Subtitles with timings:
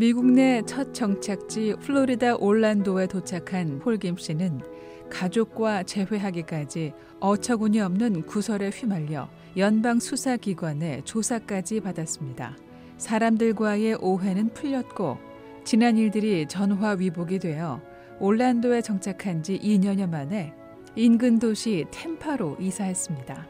[0.00, 4.62] 미국 내 첫 정착지 플로리다 올란도에 도착한 폴김 씨는
[5.10, 9.28] 가족과 재회하기까지 어처구니 없는 구설에 휘말려
[9.58, 12.56] 연방 수사기관의 조사까지 받았습니다.
[12.96, 15.18] 사람들과의 오해는 풀렸고
[15.64, 17.82] 지난 일들이 전화위복이 되어
[18.20, 20.54] 올란도에 정착한 지 2년여 만에
[20.96, 23.46] 인근 도시 템파로 이사했습니다.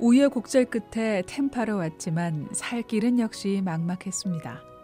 [0.00, 4.75] 우여곡절 끝에 템파로 왔지만 살 길은 역시 막막했습니다.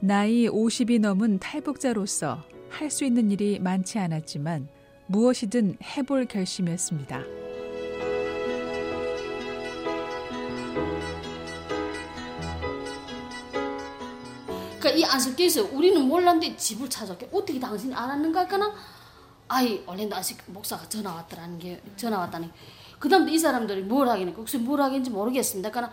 [0.00, 4.68] 나이 50이 넘은 탈북자로서 할 수 있는 일이 많지 않았지만
[5.06, 7.22] 무엇이든 해볼 결심이었습니다.
[14.78, 18.72] 그러니까 이 안식교에서 우리는 몰랐는데 집을 찾았게 어떻게 당신이 알았는가 하나
[19.48, 22.54] 아이 원래는 안식 목사가 전화 왔더라는 게 전화 왔다는 게
[23.00, 25.70] 그 다음에 이 사람들이 뭘 하겠니까 혹시 뭘 하겠는지 모르겠습니다.
[25.70, 25.90] 그러나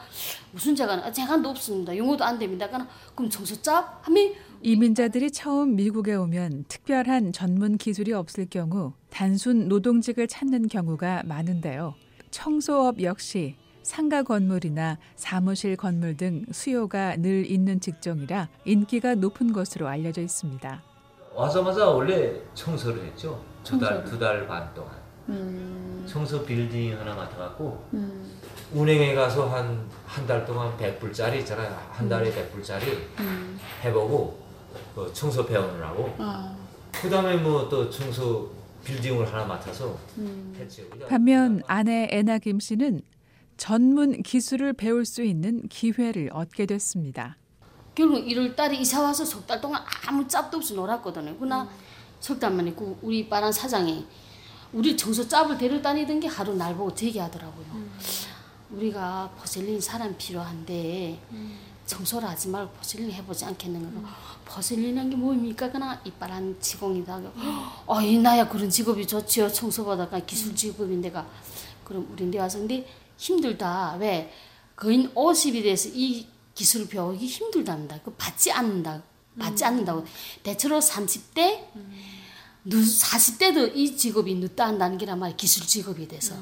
[0.52, 1.96] 무슨 재간 재간도 없습니다.
[1.98, 2.68] 영어도 안 됩니다.
[2.68, 10.28] 그러나 그럼 정서짭 하면 이민자들이 처음 미국에 오면 특별한 전문 기술이 없을 경우 단순 노동직을
[10.28, 11.96] 찾는 경우가 많은데요.
[12.30, 20.22] 청소업 역시 상가 건물이나 사무실 건물 등 수요가 늘 있는 직종이라 인기가 높은 것으로 알려져
[20.22, 20.84] 있습니다.
[21.34, 23.42] 와자마자 원래 청소를 했죠.
[23.64, 25.07] 두 달, 두 달 반 동안.
[25.30, 26.06] 음.
[26.08, 27.86] 청소 빌딩 하나 맡아갖고
[28.74, 31.78] 운행에 가서 한 한 달 동안 100불짜리 있잖아요.
[31.92, 32.82] 한 달에 100불짜리
[33.84, 34.40] 해보고
[34.96, 36.16] 그 청소 배원을 하고
[37.02, 38.50] 그 다음에 뭐 또 청소
[38.84, 39.98] 빌딩을 하나 맡아서
[40.58, 40.84] 했죠.
[41.10, 43.02] 반면 아내 애나 김 씨는
[43.58, 47.38] 전문 기술을 배울 수 있는 기회를 얻게 됐습니다.
[47.96, 51.36] 결국 1월 달에 이사 와서 석 달 동안 아무 짭도 없이 놀았거든요.
[51.38, 51.68] 그러나
[52.20, 54.06] 석달 만에 그 우리 빠란 사장이
[54.74, 57.66] 우리 정서 짭을 데려다니던 게 하루 날 보고 제기하더라고요.
[58.70, 61.20] 우리가 포셀린 사람 필요한데
[61.86, 64.10] 청소를 하지 말고 포셀린 해보지 않겠는가.
[64.46, 65.72] 포셀린한 게 뭡니까?
[65.72, 67.22] 그나 이빨한 직업이다.
[67.88, 69.50] 어 이 나야 그런 직업이 좋지요.
[69.52, 71.26] 청소보다가 기술 직업인데가
[71.86, 72.86] 그럼 우리 데 와서 근데
[73.18, 73.96] 힘들다.
[74.00, 74.32] 왜?
[74.76, 78.00] 거의 50이 돼서 이 기술을 배우기 힘들답니다.
[78.04, 79.02] 그 받지 않는다.
[79.40, 80.04] 받지 않는다고.
[80.44, 81.64] 대체로 30대,
[82.66, 85.36] 40대도 이 직업이 늦다 한다는 게란 말이야.
[85.36, 86.36] 기술 직업이 돼서.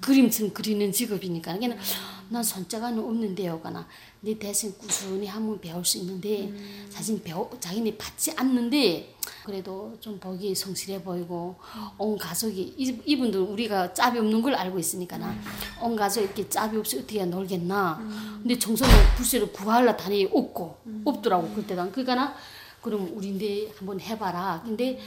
[0.00, 1.56] 그림처럼 그리는 직업이니까.
[1.56, 1.82] 그러니까
[2.28, 3.60] 난 손자가는 없는데요.
[3.60, 3.86] 가나.
[4.20, 6.52] 내 대신 꾸준히 한번 배울 수 있는데
[6.90, 11.54] 사실 배우, 자기네 받지 않는데 그래도 좀 보기 성실해 보이고
[11.98, 15.32] 온 가족이 이, 이 분들 우리가 짭이 없는 걸 알고 있으니까 나
[15.80, 17.98] 온 가족 이렇게 짭이 없이 어떻게 놀겠나
[18.42, 22.34] 근데 청소는 불세로 구하려 다니 없고 없더라고 그때당 그러니까 나
[22.82, 24.98] 그럼 우리인데 한번 해봐라 근데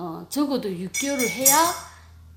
[0.00, 1.56] 어 적어도 6개월을 해야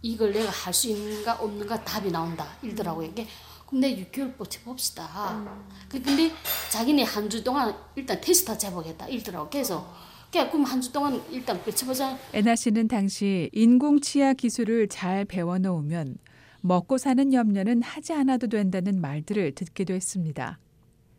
[0.01, 3.25] 이걸 내가 할 수 있는가 없는가 답이 나온다 이러더라고요 이게
[3.69, 5.63] 근데 6개월 버텨봅시다.
[5.89, 6.29] 그 근데
[6.69, 9.49] 자기네 한 주 동안 일단 테스트 해보겠다 이러더라고.
[9.49, 9.91] 그래서
[10.31, 12.15] 그냥 그럼 한 주 동안 일단 버텨보자.
[12.33, 16.17] 애나 씨는 당시 인공치아 기술을 잘 배워놓으면
[16.61, 20.59] 먹고 사는 염려는 하지 않아도 된다는 말들을 듣기도 했습니다.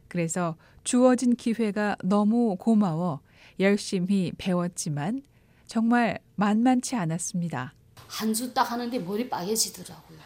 [0.06, 3.21] 그래서 주어진 기회가 너무 고마워
[3.59, 5.22] 열심히 배웠지만
[5.66, 7.75] 정말 만만치 않았습니다.
[8.08, 10.19] 한 주 딱 하는데 머리 빠개지더라고요.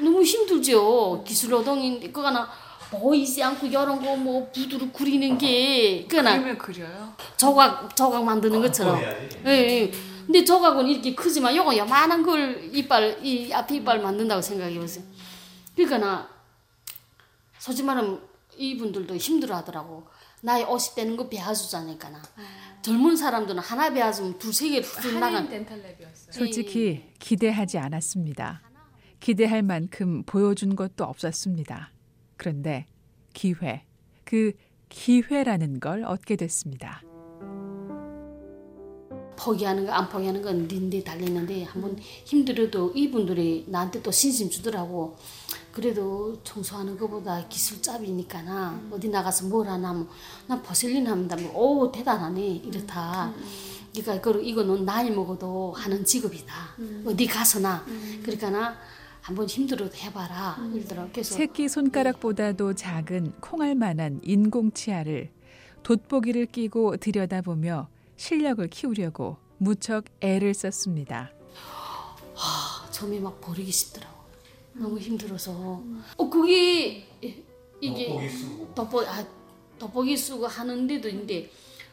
[0.00, 1.22] 너무 힘들죠.
[1.24, 2.48] 기술 노동인데 그거나
[2.90, 7.14] 보이지 않고 이런 거 뭐 부두로 그리는 게 그거나 그림을 그려요?
[7.36, 9.00] 조각 조각 만드는 것처럼.
[9.02, 9.92] 예, 예.
[10.26, 15.04] 근데 조각은 이렇게 크지만 요거 요만한 걸 이빨 이 앞에 이빨 만든다고 생각해 보세요.
[15.76, 16.28] 그러니까 나
[17.58, 18.20] 솔직히 말하면
[18.56, 20.06] 이분들도 힘들어 하더라고.
[20.42, 22.22] 나이 50 되는 거 배워주자니까 나.
[22.82, 25.48] 젊은 사람들은 하나 배워주면 두세 개를 훌 나간.
[26.30, 28.62] 솔직히 기대하지 않았습니다.
[29.18, 31.90] 기대할 만큼 보여준 것도 없었습니다.
[32.36, 32.86] 그런데
[33.32, 33.84] 기회,
[34.24, 34.52] 그
[34.88, 37.02] 기회라는 걸 얻게 됐습니다.
[39.36, 45.16] 포기하는 거 안 포기하는 건 닌데 달리는데 한번 힘들어도 이분들이 나한테 또 신심 주더라고.
[45.72, 50.08] 그래도 청소하는 것보다 기술 짭이니까나 어디 나가서 뭘 하나 하면
[50.46, 51.36] 난 버슬린 합니다.
[51.36, 51.52] 뭐,
[51.84, 53.32] 오 대단하네 이렇다.
[53.94, 56.54] 그러니까 그 이거는 나이 먹어도 하는 직업이다.
[57.06, 57.84] 어디 가서나
[58.22, 58.76] 그러니까 나
[59.20, 61.10] 한번 힘들어도 해봐라 이러더라고.
[61.12, 65.30] 그래서 새끼 손가락보다도 작은 콩알만한 인공 치아를
[65.82, 71.32] 돋보기를 끼고 들여다보며 실력을 키우려고 무척 애를 썼습니다.
[72.34, 74.16] 아, 처음에 막 버리기 싫더라고.
[74.74, 75.82] 너무 힘들어서.
[76.16, 77.06] 어, 그게
[77.80, 78.74] 이게 돋보기 쓰고.
[78.74, 79.26] 돋보기 아,
[79.78, 81.50] 돋보기 쓰고 하는데도 인데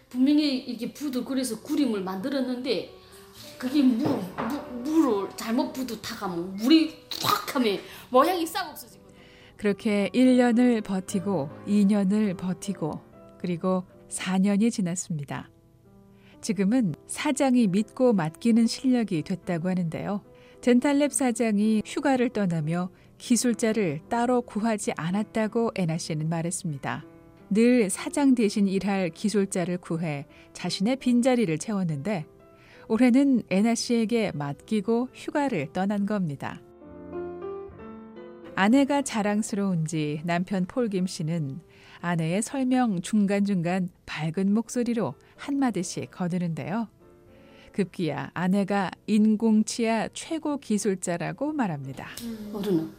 [0.09, 2.93] 분명히 이게 부도 그래서 그림을 만들었는데
[3.57, 6.93] 그게 물, 물 물을 잘못 부도 타가면 물이
[7.23, 7.79] 확 하면
[8.09, 9.13] 모양이 싹 없어지거든.
[9.57, 13.01] 그렇게 1년을 버티고 2년을 버티고
[13.39, 15.49] 그리고 4년이 지났습니다.
[16.43, 20.21] 지금은 사장이 믿고 맡기는 실력이 됐다고 하는데요.
[20.59, 27.05] 덴탈랩 사장이 휴가를 떠나며 기술자를 따로 구하지 않았다고 애나 씨는 말했습니다.
[27.49, 32.25] 늘 사장 대신 일할 기술자를 구해 자신의 빈자리를 채웠는데
[32.89, 36.61] 올해는 애나 씨에게 맡기고 휴가를 떠난 겁니다.
[38.55, 41.59] 아내가 자랑스러운지 남편 폴김 씨는
[42.01, 46.87] 아내의 설명 중간중간 밝은 목소리로 한마디씩 거드는데요.
[47.71, 52.07] 급기야 아내가 인공치아 최고 기술자라고 말합니다.
[52.21, 52.51] 음.
[52.53, 52.91] 어른은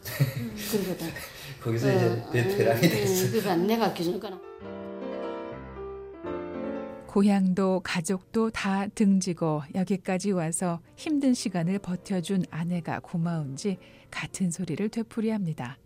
[0.71, 1.07] 그러거든.
[1.63, 3.31] 거기서 이제 베테랑이 됐어.
[3.31, 4.44] 그러니까 내가 기준거나.
[7.15, 13.77] 고향도 가족도 다 등지고 여기까지 와서 힘든 시간을 버텨준 아내가 고마운지
[14.11, 15.77] 같은 소리를 되풀이합니다.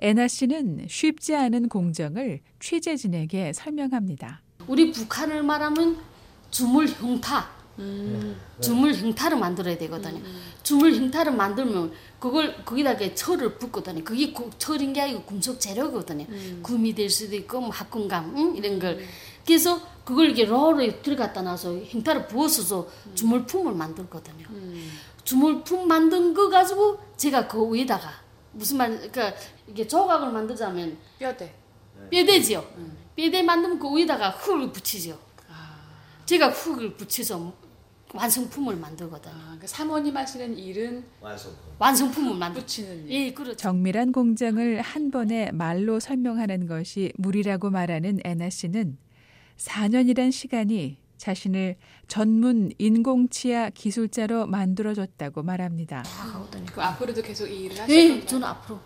[0.00, 4.40] 애나 씨는 쉽지 않은 공정을 취재진에게 설명합니다.
[4.66, 5.98] 우리 북한을 말하면
[6.50, 7.50] 주물 형타,
[7.80, 8.34] 음.
[8.62, 10.22] 주물 형타를 만들어야 되거든요.
[10.62, 14.02] 주물 형타를 만들면 그걸 거기다가 철을 붓거든요.
[14.02, 16.24] 그게 고- 철인 게 아니고 금속 재료거든요.
[16.62, 18.56] 금이 될 수도 있고 뭐 합금감 응?
[18.56, 18.98] 이런 걸.
[19.44, 24.46] 그래서 그걸 이렇게 롤에 들어갔다 놔서 형타를 부어서 주물품을 만들거든요.
[25.24, 28.10] 주물품 만든 거 가지고 제가 그 위에다가
[28.52, 29.32] 무슨 말 그러니까
[29.68, 31.54] 이게 조각을 만들자면 뼈대.
[32.10, 32.64] 뼈대지요.
[33.16, 35.18] 뼈대 만들면 그 위에다가 흙을 붙이죠.
[36.26, 37.52] 제가 흙을 붙여서
[38.14, 39.30] 완성품을 만들거든.
[39.32, 41.58] 아, 그 사모님 하시는 일은 완성품.
[41.78, 42.60] 완성품을 만들.
[42.60, 43.10] 붙이는 일.
[43.10, 43.56] 예, 그렇죠.
[43.56, 48.98] 정밀한 공정을 한 번에 말로 설명하는 것이 무리라고 말하는 애나 씨는
[49.66, 51.76] 4년이란 시간이 자신을
[52.08, 56.02] 전문 인공치아 기술자로 만들어줬다고 말합니다.
[56.74, 58.26] 그 앞으로도 계속 이 일을 하실 예, 건가요?
[58.26, 58.80] 저는 앞으로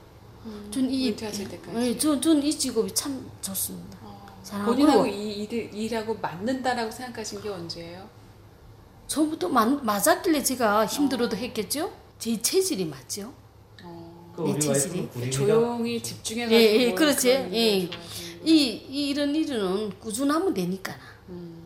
[0.70, 1.78] 전이 은퇴하실 때까지.
[1.78, 3.98] 예, 저전이 직업이 참 좋습니다.
[4.42, 8.08] 사랑하고 본인하고 이 일을 일하고 맞는다라고 생각하신 게 언제예요?
[9.08, 11.92] 처음부터 맞, 맞았길래 제가 힘들어도 했겠죠.
[12.18, 13.32] 제 체질이 맞죠.
[14.36, 15.30] 그내 우리 체질이.
[15.30, 17.28] 조용히 집중해서 예, 예, 그렇지.
[17.28, 17.88] 예.
[18.46, 20.94] 이, 이 이런 일은 꾸준하면 되니까.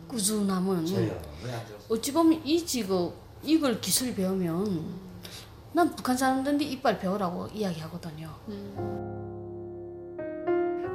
[0.07, 0.85] 꾸준하면.
[0.87, 1.85] 왜안 들었어?
[1.93, 3.13] 어찌 보면 이 직업
[3.43, 5.11] 이걸 기술 배우면
[5.73, 8.35] 난 북한 사람들한테 이빨 배우라고 이야기하거든요.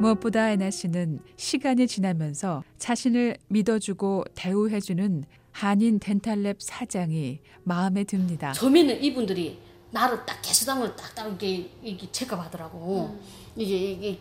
[0.01, 8.53] 무엇보다 애나 씨는 시간이 지나면서 자신을 믿어주고 대우해주는 한인 덴탈랩 사장이 마음에 듭니다.
[8.53, 9.59] 처음에는 이분들이
[9.93, 13.19] 나를 딱 개수당을 딱딱 이렇게 이게 체크하더라고.
[13.57, 14.19] 이게 이게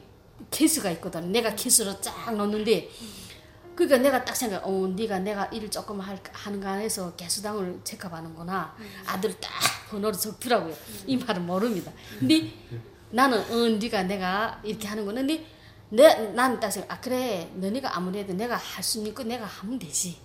[0.51, 1.31] 케이스가 있거든.
[1.31, 2.89] 내가 케이스로 쫙 넣는데
[3.75, 8.75] 그러니까 내가 딱 생각, 어, 네가 내가 일을 조금 할, 하는 거 안에서 개수당을 체크하는구나.
[9.05, 9.49] 아들 딱
[9.89, 10.73] 번호를 적더라고요.
[11.07, 11.91] 이 말은 모릅니다.
[12.19, 12.53] 근데
[13.11, 15.45] 나는 어, 네가 내가 이렇게 하는 거는 근데
[15.89, 20.17] 내, 나는 딱 생각, 아 그래, 너네가 아무래도 내가 할수거 내가 하면 되지.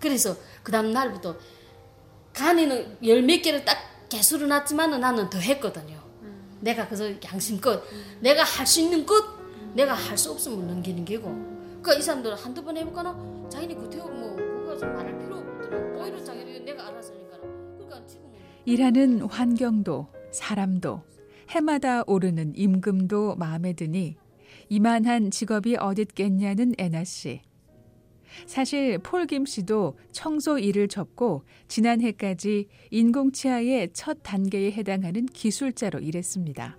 [0.00, 1.36] 그래서 그 다음 날부터
[2.32, 3.76] 간에는 열 몇 개를 딱
[4.08, 5.99] 개수를 놨지만은 나는 더 했거든요.
[6.60, 7.82] 내가 그래서 양심껏
[8.20, 9.24] 내가 할 수 있는 것
[9.74, 11.28] 내가 할 수 없으면 넘기는 게고.
[11.82, 16.00] 그러니까 이 사람들 한두 번 해볼까나 자기네 구태고 뭐 그거 좀 말할 필요 없더라고.
[16.00, 17.38] 오히려 자기네 내가 알아서 하니까.
[17.38, 18.30] 그러니까 지금은
[18.66, 21.02] 일하는 환경도 사람도
[21.50, 24.16] 해마다 오르는 임금도 마음에 드니
[24.68, 27.40] 이만한 직업이 어딨겠냐는 애나 씨.
[28.46, 36.78] 사실 폴 김 씨도 청소 일을 접고 지난해까지 인공치아의 첫 단계에 해당하는 기술자로 일했습니다.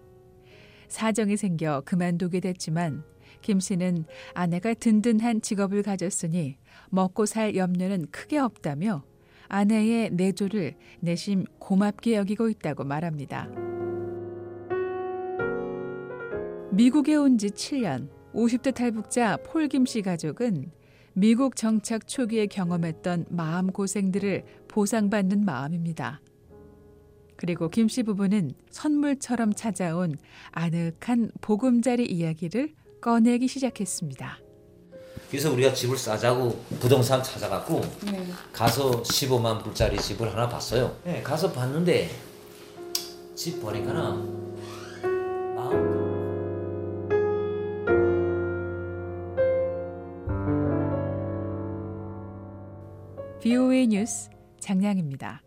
[0.88, 3.04] 사정이 생겨 그만두게 됐지만
[3.42, 6.58] 김 씨는 아내가 든든한 직업을 가졌으니
[6.90, 9.04] 먹고 살 염려는 크게 없다며
[9.48, 13.50] 아내의 내조를 내심 고맙게 여기고 있다고 말합니다.
[16.72, 20.72] 미국에 온 지 7년, 50대 탈북자 폴 김 씨 가족은
[21.14, 26.22] 미국 정착 초기에 경험했던 마음고생들을 보상받는 마음입니다.
[27.36, 30.16] 그리고 김 씨 부부는 선물처럼 찾아온
[30.52, 34.38] 아늑한 보금자리 이야기를 꺼내기 시작했습니다.
[35.30, 38.28] 그래서 우리가 집을 싸자고 부동산 찾아갖고 네.
[38.54, 40.96] 가서 15만 불짜리 집을 하나 봤어요.
[41.04, 42.10] 네, 가서 봤는데
[43.36, 44.41] 집 보니까는
[54.02, 55.44] 뉴스 장량입니다.